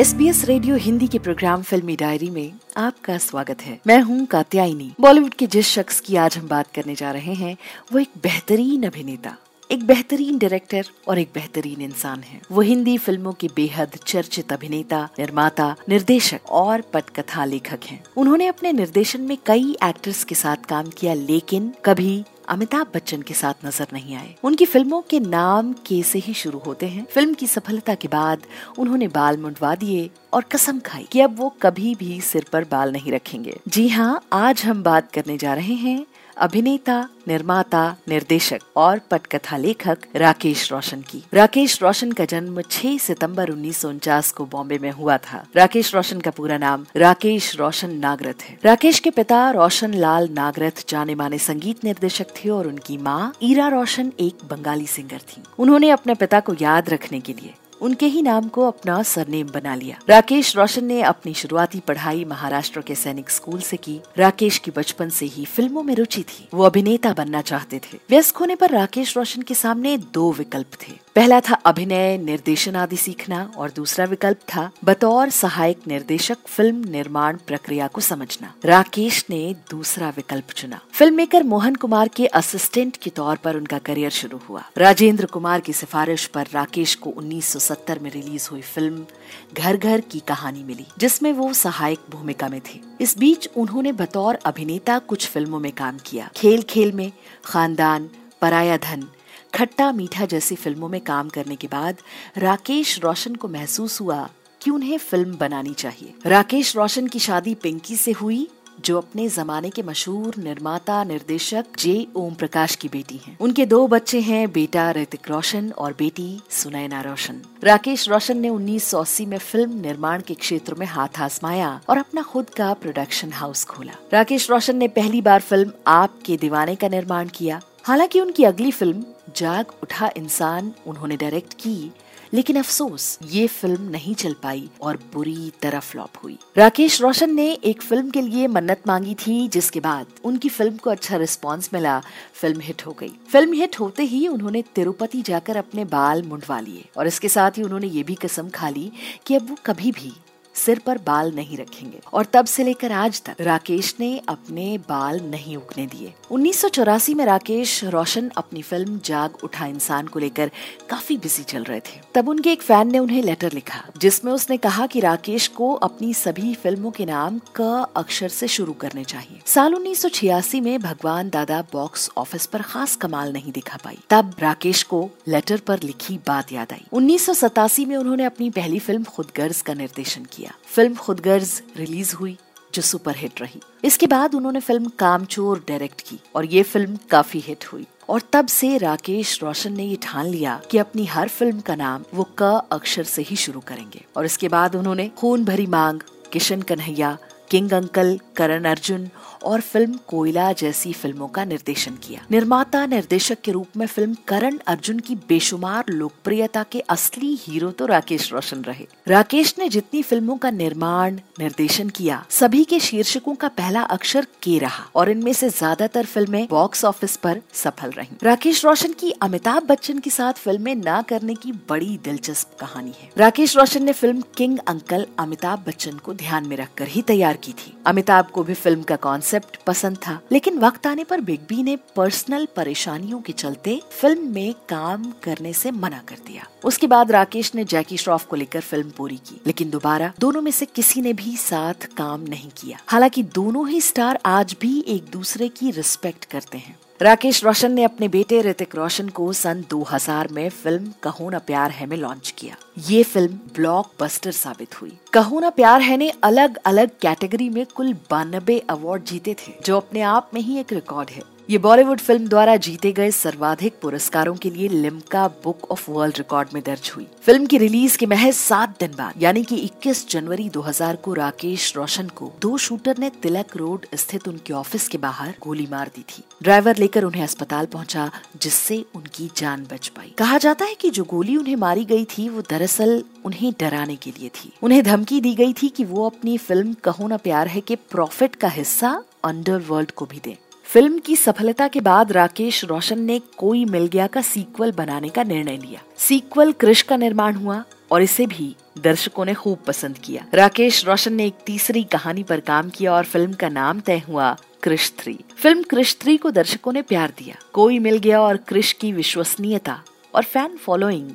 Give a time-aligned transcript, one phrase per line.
[0.00, 4.24] S B S radio Hindi के programme फिल्मी diary में आपका स्वागत है। मैं हूँ
[4.26, 7.56] कात्यायनी। बॉलीवुड के जिस शख्स की आज हम बात करने जा रहे हैं,
[7.92, 9.36] वो एक बेहतरीन अभिनेता,
[9.70, 15.04] एक बेहतरीन डायरेक्टर और एक बेहतरीन इंसान है। वो हिंदी फ़िल्मों के बेहद चर्चित अभिनेता,
[15.18, 20.90] निर्माता, निर्देशक और पटकथा लेखक हैं। उन्होंने अपने निर्देशन में कई एक्टर्स के साथ काम
[20.90, 26.02] किया, लेकिन कभी अमिताभ बच्चन के साथ नज़र नहीं आए। उनकी फ़िल्मों के नाम के
[26.02, 28.46] से ही शुरू होते हैं। फ़िल्म की सफलता के बाद
[28.78, 32.92] उन्होंने बाल मुंडवा दिए और कसम खाई कि अब वो कभी भी सिर पर बाल
[32.92, 36.04] नहीं रखेंगे। जी हाँ आज हम बात करने जा रहे हैं
[36.40, 43.50] अभिनेता, निर्माता, निर्देशक और पटकथा लेखक राकेश रोशन की। राकेश रोशन का जन्म 6 सितंबर
[43.50, 47.90] उन्नीस सौ उनचास को बॉम्बे में हुआ था। राकेश रोशन का पूरा नाम राकेश रोशन
[47.90, 52.96] नागरथ है। राकेश के पिता रोशन लाल नागरथ जाने माने संगीत निर्देशक थे और उनकी
[52.98, 57.54] माँ ईरा रोशन एक बंगाली सिंगर थी। उन्होंने अपने पिता को याद रखने के लिए
[57.80, 62.80] उनके ही नाम को अपना सरनेम बना लिया। राकेश रोशन ने अपनी शुरुआती पढ़ाई महाराष्ट्र
[62.80, 66.64] के सैनिक स्कूल से की। राकेश की बचपन से ही फ़िल्मों में रुचि थी। वो
[66.64, 71.40] अभिनेता बनना चाहते थे। व्यस्क होने पर राकेश रोशन के सामने दो विकल्प थे। पहला
[71.40, 77.86] था अभिनय, निर्देशन आदि सीखना और दूसरा विकल्प था बतौर सहायक निर्देशक फ़िल्म निर्माण प्रक्रिया
[77.86, 83.36] को समझना। राकेश ने दूसरा विकल्प चुना। फ़िल्म मेकर मोहन कुमार के असिस्टेंट के तौर
[83.36, 88.48] पर उनका करियर शुरू हुआ। राजेंद्र कुमार की सिफारिश पर राकेश को 1970 में रिलीज़
[88.50, 89.06] हुई फ़िल्म
[89.54, 94.34] घर घर की कहानी मिली, जिसमें वो सहायक भूमिका में थे। इस बीच उन्होंने बतौर
[94.34, 97.12] अभिनेता कुछ फ़िल्मों में काम किया। खेल खेल में
[97.44, 98.10] खानदान
[98.42, 99.08] पराया धन
[99.54, 101.96] खट्टा मीठा जैसी फ़िल्मों में काम करने के बाद
[102.38, 104.28] राकेश रोशन को महसूस हुआ
[104.62, 108.48] कि उन्हें फ़िल्म बनानी चाहिए। राकेश रोशन की शादी पिंकी से हुई,
[108.80, 113.86] जो अपने जमाने के मशहूर निर्माता, निर्देशक जे ओम प्रकाश की बेटी हैं। उनके दो
[113.86, 119.80] बच्चे हैं, बेटा ऋतिक रोशन और बेटी सुनैना रोशन। राकेश रोशन ने 1980 में फ़िल्म
[119.80, 124.76] निर्माण के क्षेत्र में हाथ आजमाया और अपना खुद का प्रोडक्शन हाउस खोला। राकेश रोशन
[124.76, 129.04] ने पहली बार फ़िल्म आपके दीवाने का निर्माण किया। हालाँकि उनकी अगली फ़िल्म
[129.36, 131.90] जाग उठा इंसान, उन्होंने डायरेक्ट की,
[132.34, 137.50] लेकिन अफसोस, ये फ़िल्म नहीं चल पाई और बुरी तरह फ्लॉप हुई। राकेश रोशन ने
[137.52, 141.98] एक फ़िल्म के लिए मन्नत मांगी थी, जिसके बाद उनकी फ़िल्म को अच्छा रिस्पांस मिला
[142.34, 146.84] फ़िल्म हिट हो गई। फ़िल्म हिट होते ही उन्होंने तिरुपति जाकर अपने बाल मुंडवा लिए,
[146.96, 148.90] और इसके साथ ही उन्होंने ये भी कसम खा ली
[149.26, 150.12] कि अब वो कभी भी
[150.54, 155.20] सिर पर बाल नहीं रखेंगे। और तब से लेकर आज तक राकेश ने अपने बाल
[155.20, 160.18] नहीं उगने दिए। उन्नीस सौ चौरासी में राकेश रोशन अपनी फ़िल्म जाग उठा इंसान को
[160.18, 160.50] लेकर
[160.90, 164.56] काफ़ी बिज़ी चल रहे थे। तब उनके एक फ़ैन ने उन्हें लेटर लिखा, जिसमें उसने
[164.56, 169.40] कहा कि राकेश को अपनी सभी फ़िल्मों के नाम क अक्षर से शुरू करने चाहिए।
[169.46, 173.98] साल उन्नीस सौ छियासी में भगवान दादा बॉक्स ऑफ़िस पर खास कमाल नहीं दिखा पाई।
[174.10, 178.50] तब राकेश को लेटर पर लिखी बात याद आई। उन्नीस सौ सतासी में उन्होंने अपनी
[178.50, 182.36] पहली फ़िल्म खुद गर्ज का निर्देशन किया। किया। फ़िल्म खुदगर्ज रिलीज़ हुई,
[182.74, 187.40] जो सुपर हिट रही। इसके बाद उन्होंने फ़िल्म कामचोर डायरेक्ट की और ये फ़िल्म काफ़ी
[187.40, 191.60] हिट हुई। और तब से राकेश रोशन ने ये ठान लिया कि अपनी हर फ़िल्म
[191.60, 195.66] का नाम वो क अक्षर से ही शुरू करेंगे। और इसके बाद उन्होंने खून भरी
[195.66, 196.00] मांग,
[196.32, 197.16] किशन कन्हैया
[197.50, 199.08] किंग अंकल, करण अर्जुन
[199.44, 204.58] और फ़िल्म कोयला जैसी फ़िल्मों का निर्देशन किया। निर्माता निर्देशक के रूप में फ़िल्म करण
[204.66, 210.36] अर्जुन की बेशुमार लोकप्रियता के असली हीरो तो राकेश रोशन रहे। राकेश ने जितनी फ़िल्मों
[210.36, 215.48] का निर्माण निर्देशन किया। सभी के शीर्षकों का पहला अक्षर के रहा और इनमें से
[215.50, 220.74] ज़्यादातर फ़िल्में बॉक्स ऑफ़िस पर सफल रही। राकेश रोशन की अमिताभ बच्चन के साथ फ़िल्में
[220.76, 225.98] न करने की बड़ी दिलचस्प कहानी है। राकेश रोशन ने फ़िल्म किंग अंकल अमिताभ बच्चन
[225.98, 229.96] को ध्यान में रखकर ही तैयार की थी। अमिताभ को भी फ़िल्म का कॉन्सेप्ट पसंद
[229.98, 235.10] था, लेकिन वक्त आने पर बिग बी ने पर्सनल परेशानियों के चलते फ़िल्म में काम
[235.22, 239.16] करने से मना कर दिया। उसके बाद राकेश ने जैकी श्रॉफ को लेकर फ़िल्म पूरी
[239.18, 243.68] की, लेकिन दोबारा दोनों में से किसी ने भी साथ काम नहीं किया। हालाँकि दोनों
[243.68, 248.40] ही स्टार आज भी एक दूसरे की रिस्पेक्ट करते हैं। राकेश रोशन ने अपने बेटे
[248.42, 252.56] ऋतिक रोशन को सन 2000 में फ़िल्म कहो ना प्यार है में लॉन्च किया।
[252.88, 257.92] ये फ़िल्म ब्लॉकबस्टर साबित हुई। कहो ना प्यार है ने अलग अलग कैटेगरी में कुल
[258.10, 262.28] बानबे अवार्ड जीते थे, जो अपने आप में ही एक रिकॉर्ड है। ये बॉलीवुड फ़िल्म
[262.28, 267.06] द्वारा जीते गए सर्वाधिक पुरस्कारों के लिए Limca book of world record में दर्ज हुई।
[267.22, 271.76] फ़िल्म की रिलीज़ के महज सात दिन बाद, यानी कि 21 जनवरी 2000 को राकेश
[271.76, 276.02] रोशन को दो शूटर ने तिलक रोड स्थित उनके ऑफ़िस के बाहर गोली मार दी
[276.02, 278.10] थी। ड्राइवर लेकर उन्हें अस्पताल पहुँचा,
[278.42, 282.28] जिससे उनकी जान बच पाई। कहा जाता है कि जो गोली उन्हें मारी गई थी,
[282.28, 286.38] वो दरअसल उन्हें डराने के लिए थी। उन्हें धमकी दी गई थी कि वो अपनी
[286.38, 290.36] फ़िल्म कहो ना प्यार है के प्रॉफिट का हिस्सा अंडरवर्ल्ड को भी दें।
[290.72, 295.22] फ़िल्म की सफलता के बाद राकेश रोशन ने कोई मिल गया का सीक्वल बनाने का
[295.22, 300.26] निर्णय लिया। सीक्वल क्रिश का निर्माण हुआ और इसे भी दर्शकों ने खूब पसंद किया।
[300.34, 304.36] राकेश रोशन ने एक तीसरी कहानी पर काम किया और फ़िल्म का नाम तय हुआ
[304.62, 308.72] क्रिश थ्री। फ़िल्म क्रिश थ्री को दर्शकों ने प्यार दिया। कोई मिल गया और क्रिश
[308.72, 309.80] की विश्वसनीयता
[310.14, 311.10] और फ़ैन फॉलोइंग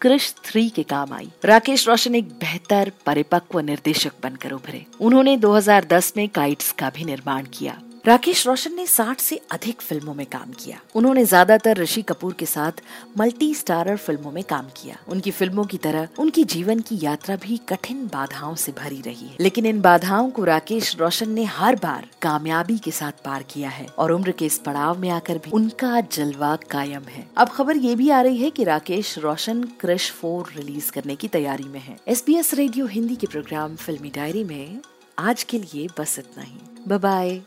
[0.00, 6.12] क्रिश थ्री के काम आई। राकेश रोशन एक बेहतर, परिपक्व निर्देशक बनकर उभरे। उन्होंने 2010
[6.16, 10.52] में काइट्स का भी निर्माण किया। राकेश रोशन ने 60 से अधिक फ़िल्मों में काम
[10.58, 12.80] किया। उन्होंने ज़्यादातर ऋषि कपूर के साथ
[13.18, 17.56] मल्टी स्टारर फ़िल्मों में काम किया। उनकी फ़िल्मों की तरह उनकी जीवन की यात्रा भी
[17.68, 22.06] कठिन बाधाओं से भरी रही है। लेकिन इन बाधाओं को राकेश रोशन ने हर बार
[22.22, 26.00] कामयाबी के साथ पार किया है और उम्र के इस पड़ाव में आकर भी उनका
[26.02, 30.52] जलवा कायम है। अब खबर ये भी आ रही है की राकेश रोशन क्रश फोर
[30.56, 34.80] रिलीज़ करने की तैयारी में है। एस रेडियो हिंदी के प्रोग्राम फिल्मी डायरी में
[35.18, 36.58] आज के लिए बस इतना ही।
[36.88, 37.40] बाय